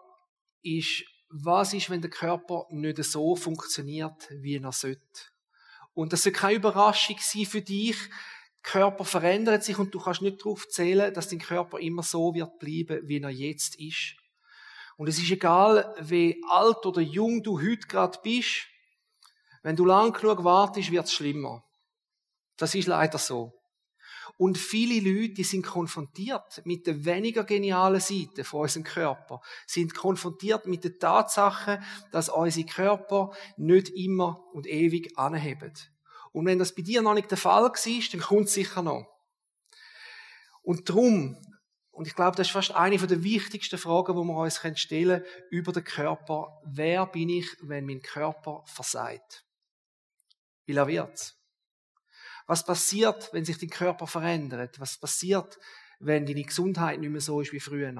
[0.61, 5.01] ist, was ist, wenn der Körper nicht so funktioniert, wie er sollte.
[5.93, 7.97] Und das soll keine Überraschung sein für dich,
[8.61, 12.59] Körper verändert sich und du kannst nicht darauf zählen, dass dein Körper immer so wird
[12.59, 14.15] bleiben, wie er jetzt ist.
[14.97, 18.67] Und es ist egal, wie alt oder jung du heute gerade bist,
[19.63, 21.63] wenn du lang genug wartest, wird es schlimmer.
[22.57, 23.53] Das ist leider so.
[24.37, 29.93] Und viele Leute, die sind konfrontiert mit der weniger genialen Seite von unserem Körper, sind
[29.95, 35.73] konfrontiert mit der Tatsache, dass unsere Körper nicht immer und ewig anheben.
[36.31, 39.07] Und wenn das bei dir noch nicht der Fall war, dann kommt es sicher noch.
[40.61, 41.37] Und darum,
[41.91, 45.33] und ich glaube, das ist fast eine der wichtigsten Fragen, die wir uns stellen können,
[45.49, 46.61] über den Körper.
[46.65, 49.45] Wer bin ich, wenn mein Körper versagt?
[50.65, 51.35] Wie er wird?
[52.47, 54.79] Was passiert, wenn sich dein Körper verändert?
[54.79, 55.57] Was passiert,
[55.99, 57.93] wenn deine Gesundheit nicht mehr so ist wie früher?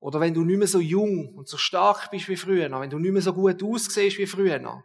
[0.00, 2.70] Oder wenn du nicht mehr so jung und so stark bist wie früher?
[2.70, 4.82] Wenn du nicht mehr so gut aussiehst wie früher?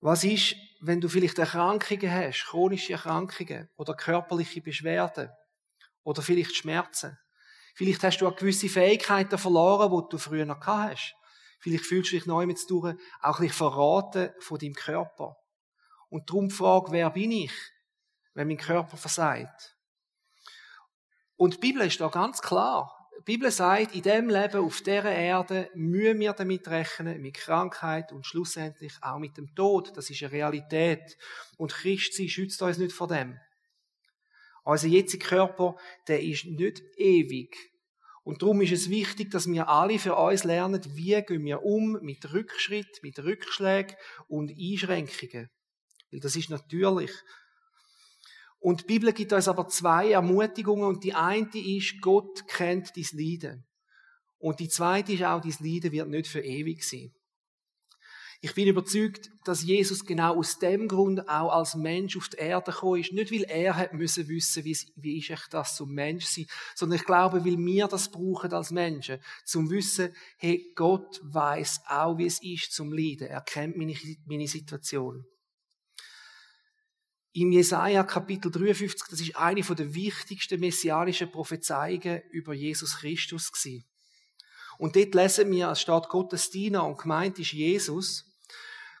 [0.00, 5.30] Was ist, wenn du vielleicht Erkrankungen hast, chronische Erkrankungen oder körperliche Beschwerden
[6.02, 7.18] oder vielleicht Schmerzen?
[7.74, 11.14] Vielleicht hast du auch gewisse Fähigkeiten verloren, die du früher noch gehabt hast.
[11.60, 15.36] Vielleicht fühlst du dich neu mit durch auch ein verraten von deinem Körper.
[16.08, 17.52] Und darum die Frage, wer bin ich,
[18.32, 19.76] wenn mein Körper versagt?
[21.36, 22.99] Und die Bibel ist da ganz klar.
[23.20, 28.12] Die Bibel sagt, in dem Leben auf dieser Erde müssen wir damit rechnen, mit Krankheit
[28.12, 29.94] und schlussendlich auch mit dem Tod.
[29.94, 31.18] Das ist eine Realität.
[31.58, 33.38] Und Christi schützt uns nicht vor dem.
[34.64, 35.76] Unser jetziger Körper,
[36.08, 37.54] der ist nicht ewig.
[38.24, 41.98] Und darum ist es wichtig, dass wir alle für uns lernen, wie gehen wir um
[42.00, 43.96] mit Rückschritt, mit Rückschlägen
[44.28, 45.50] und Einschränkungen.
[46.10, 47.12] Weil das ist natürlich.
[48.60, 53.06] Und die Bibel gibt uns aber zwei Ermutigungen und die eine ist, Gott kennt dein
[53.12, 53.64] Leiden.
[54.38, 57.12] Und die zweite ist auch, dein Leiden wird nicht für ewig sein.
[58.42, 62.72] Ich bin überzeugt, dass Jesus genau aus dem Grund auch als Mensch auf die Erde
[62.72, 63.12] gekommen ist.
[63.12, 66.98] Nicht, weil er hat müssen wissen, wie, wie ist echt das zum Mensch sein, sondern
[66.98, 72.26] ich glaube, weil wir das brauchen als Menschen, zum Wissen, hey, Gott weiß auch, wie
[72.26, 73.28] es ist zum Leiden.
[73.28, 73.94] Er kennt meine,
[74.24, 75.26] meine Situation.
[77.32, 83.84] Im Jesaja Kapitel 53, das ist eine der wichtigsten messianischen Prophezeiungen über Jesus Christus gewesen.
[84.78, 88.24] Und dort lesen wir, es steht Gottes Diener und gemeint ist Jesus.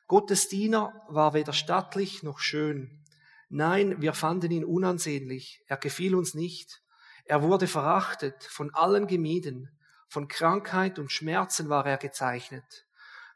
[0.06, 3.02] Gottes Diener war weder stattlich noch schön.
[3.48, 5.64] Nein, wir fanden ihn unansehnlich.
[5.66, 6.82] Er gefiel uns nicht.
[7.24, 9.76] Er wurde verachtet, von allen gemieden.
[10.06, 12.86] Von Krankheit und Schmerzen war er gezeichnet.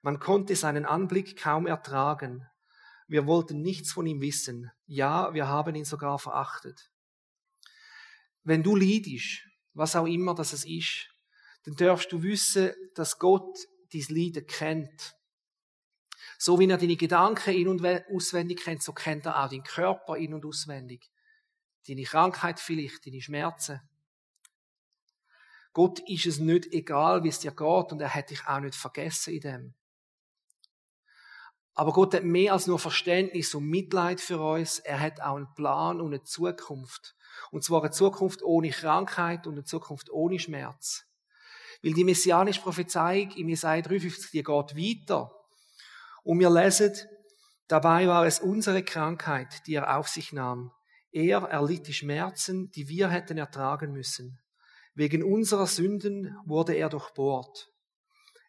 [0.02, 2.46] Man konnte seinen Anblick kaum ertragen.
[3.06, 4.70] Wir wollten nichts von ihm wissen.
[4.86, 6.90] Ja, wir haben ihn sogar verachtet.
[8.42, 9.42] Wenn du leidest,
[9.74, 11.08] was auch immer das ist,
[11.64, 13.58] dann darfst du wissen, dass Gott
[13.92, 15.16] dies Leiden kennt.
[16.38, 20.16] So wie er deine Gedanken in- und auswendig kennt, so kennt er auch deinen Körper
[20.16, 21.10] in- und auswendig.
[21.86, 23.80] Deine Krankheit vielleicht, deine Schmerzen.
[25.72, 28.76] Gott ist es nicht egal, wie es dir geht und er hat dich auch nicht
[28.76, 29.74] vergessen in dem.
[31.74, 34.78] Aber Gott hat mehr als nur Verständnis und Mitleid für uns.
[34.78, 37.16] Er hat auch einen Plan und eine Zukunft.
[37.50, 41.04] Und zwar eine Zukunft ohne Krankheit und eine Zukunft ohne Schmerz.
[41.82, 45.32] Weil die messianische Prophezeiung im Jesaja 53, die geht weiter.
[46.22, 46.94] Und wir lesen,
[47.66, 50.72] dabei war es unsere Krankheit, die er auf sich nahm.
[51.12, 54.38] Er erlitt die Schmerzen, die wir hätten ertragen müssen.
[54.94, 57.70] Wegen unserer Sünden wurde er durchbohrt.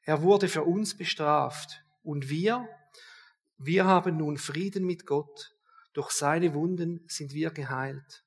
[0.03, 1.83] Er wurde für uns bestraft.
[2.03, 2.67] Und wir,
[3.57, 5.51] wir haben nun Frieden mit Gott.
[5.93, 8.25] Durch seine Wunden sind wir geheilt.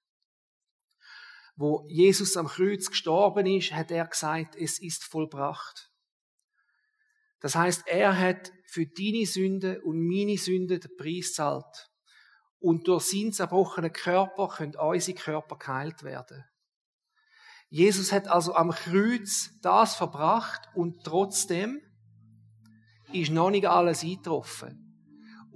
[1.57, 5.91] Wo Jesus am Kreuz gestorben ist, hat er gesagt, es ist vollbracht.
[7.41, 11.91] Das heißt, er hat für deine Sünde und meine Sünde den Preis zahlt.
[12.59, 16.45] Und durch seinen zerbrochenen Körper können unsere Körper geheilt werden.
[17.71, 21.81] Jesus hat also am Kreuz das verbracht und trotzdem
[23.13, 24.88] ist noch nicht alles eingetroffen.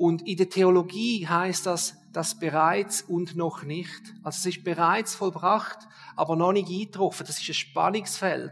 [0.03, 4.03] Und in der Theologie heißt das, das bereits und noch nicht.
[4.25, 5.79] Also es ist bereits vollbracht,
[6.17, 7.25] aber noch nicht eingetroffen.
[7.25, 8.51] Das ist ein Spannungsfeld.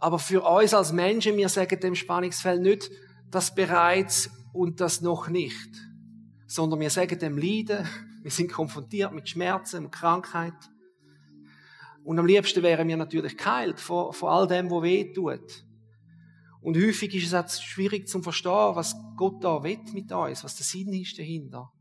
[0.00, 2.90] Aber für uns als Menschen, wir sagen dem Spannungsfeld nicht
[3.30, 5.70] das bereits und das noch nicht,
[6.48, 7.86] sondern wir sagen dem Leiden,
[8.24, 10.58] wir sind konfrontiert mit Schmerzen und Krankheit.
[12.02, 15.64] Und am liebsten wären wir natürlich geheilt von, von all dem, was weh tut.
[16.66, 20.56] Und häufig ist es auch schwierig zu verstehen, was Gott da will mit uns, was
[20.56, 21.72] der Sinn ist dahinter.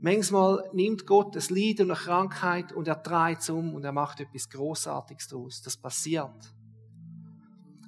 [0.00, 3.92] Manchmal nimmt Gott das Leid und eine Krankheit und er dreht es um und er
[3.92, 5.62] macht etwas Großartiges daraus.
[5.62, 6.52] Das passiert.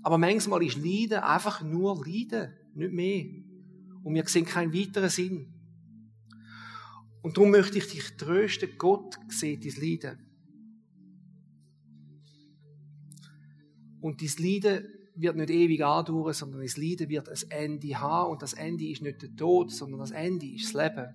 [0.04, 3.24] Aber manchmal ist Leiden einfach nur Leiden, nicht mehr.
[4.04, 5.52] Und wir sehen keinen weiteren Sinn.
[7.22, 10.28] Und darum möchte ich dich trösten, Gott sieht dein Leiden.
[14.00, 18.32] Und dein Leiden wird nicht ewig andauern, sondern das Leiden wird ein Ende haben.
[18.32, 21.14] Und das Ende ist nicht der Tod, sondern das Ende ist das Leben.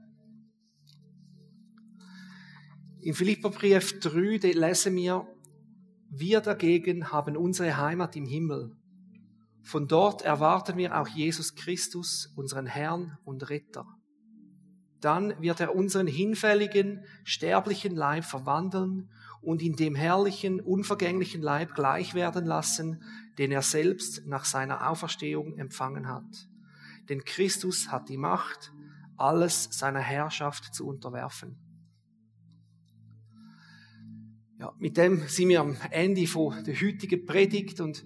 [3.02, 5.28] Im Philipperbrief 3 lesen wir,
[6.10, 8.76] wir dagegen haben unsere Heimat im Himmel.
[9.62, 13.86] Von dort erwarten wir auch Jesus Christus, unseren Herrn und Retter.
[15.02, 19.10] Dann wird er unseren hinfälligen, sterblichen Leib verwandeln
[19.48, 23.02] und in dem herrlichen, unvergänglichen Leib gleich werden lassen,
[23.38, 26.50] den er selbst nach seiner Auferstehung empfangen hat.
[27.08, 28.74] Denn Christus hat die Macht,
[29.16, 31.56] alles seiner Herrschaft zu unterwerfen.
[34.60, 38.06] Ja, mit dem sind wir am Ende von der heutigen Predigt und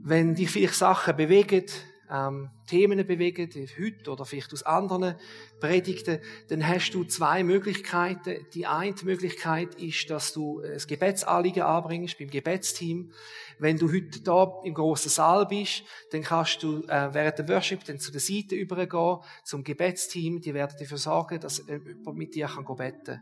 [0.00, 1.64] wenn dich vielleicht Sachen bewegen,
[2.10, 5.16] ähm, Themen bewegen, heute oder vielleicht aus anderen
[5.60, 8.46] Predigten, dann hast du zwei Möglichkeiten.
[8.54, 13.12] Die eine Möglichkeit ist, dass du ein Gebetsanliegen anbringst beim Gebetsteam.
[13.58, 17.84] Wenn du heute da im großen Saal bist, dann kannst du äh, während der Worship
[17.84, 20.40] dann zu der Seite übergehen zum Gebetsteam.
[20.40, 23.20] Die werden dafür sorgen, dass äh, jemand mit dir kann beten kann.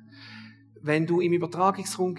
[0.80, 2.14] Wenn du im Übertragungsraum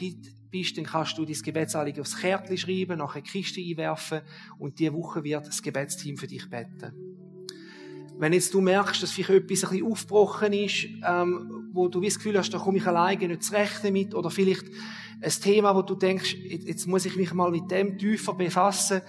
[0.55, 4.21] bist, dann kannst du dein Gebetsanliegen aufs Kärtchen schreiben, nachher eine Kiste einwerfen
[4.57, 6.93] und diese Woche wird das Gebetsteam für dich beten.
[8.17, 12.15] Wenn jetzt du merkst, dass vielleicht etwas ein bisschen aufgebrochen ist, ähm, wo du das
[12.15, 14.67] Gefühl hast, da komme ich alleine nicht zurecht damit, oder vielleicht
[15.21, 19.01] ein Thema, wo du denkst, jetzt muss ich mich mal mit dem tiefer befassen,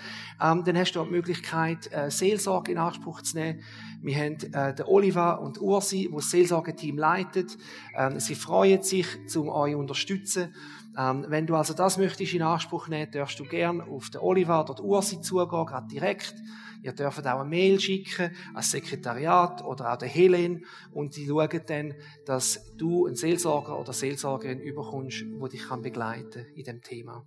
[0.43, 3.61] ähm, dann hast du auch die Möglichkeit, äh, Seelsorge in Anspruch zu nehmen.
[4.03, 7.57] Wir haben äh, den Oliver und Ursi, die das Seelsorgeteam leitet.
[7.97, 9.07] Ähm, sie freuen sich,
[9.37, 10.55] um euch zu unterstützen.
[10.99, 14.63] Ähm, wenn du also das möchtest in Anspruch nehmen, darfst du gern auf den Oliver
[14.63, 16.35] oder die Ursi zugehen, gerade direkt.
[16.83, 21.61] Ihr dürft auch eine Mail schicken als Sekretariat oder auch der Helen und die schauen
[21.67, 27.27] dann, dass du einen Seelsorger oder Seelsorgerin überkommst, wo dich kann begleiten in dem Thema.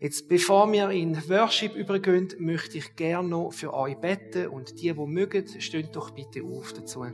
[0.00, 4.92] Jetzt, bevor wir in Worship übergehen, möchte ich gerne noch für euch beten und die,
[4.92, 7.04] die mögen, stehen doch bitte auf dazu.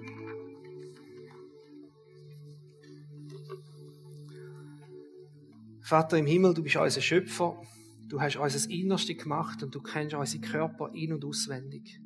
[5.87, 7.63] Vater im Himmel, du bist unser Schöpfer.
[8.09, 12.01] Du hast unser Innerste gemacht und du kennst unsere Körper in- und auswendig.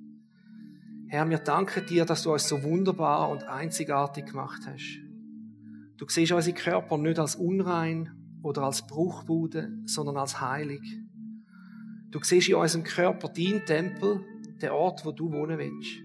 [1.08, 5.00] Herr, wir danken dir, dass du uns so wunderbar und einzigartig gemacht hast.
[5.96, 8.10] Du siehst unsere Körper nicht als unrein
[8.42, 10.82] oder als Bruchbude, sondern als heilig.
[12.10, 14.22] Du siehst in unserem Körper deinen Tempel,
[14.60, 16.02] der Ort, wo du wohnen willst.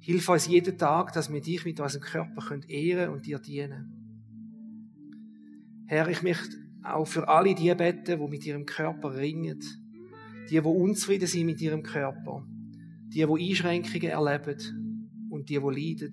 [0.00, 3.99] Hilf uns jeden Tag, dass wir dich mit unserem Körper ehren und dir dienen.
[5.90, 9.58] Herr, ich möchte auch für alle die beten, die mit ihrem Körper ringen,
[10.48, 12.46] die, die unzufrieden sind mit ihrem Körper,
[13.08, 16.12] die, die Einschränkungen erleben und die, die leiden.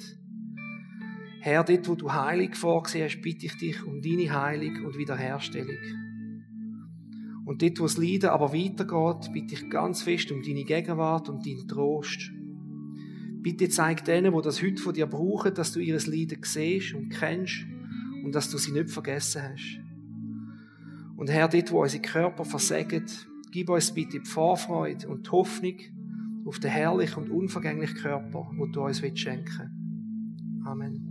[1.42, 5.78] Herr, dort, wo du Heilig vorgesehen hast, bitte ich dich um deine Heilung und Wiederherstellung.
[7.46, 11.46] Und dort, wo das Leiden aber weitergeht, bitte ich ganz fest um deine Gegenwart und
[11.46, 12.32] deinen Trost.
[13.44, 17.10] Bitte zeig denen, wo das heute von dir brauchen, dass du ihres Leiden siehst und
[17.10, 17.68] kennst
[18.24, 19.80] und dass du sie nicht vergessen hast.
[21.16, 23.06] Und Herr, dort, wo unsere Körper versagen,
[23.52, 25.78] gib uns bitte die Vorfreude und die Hoffnung
[26.46, 30.68] auf den herrlichen und unvergänglichen Körper, wo du uns schenken willst.
[30.68, 31.07] Amen.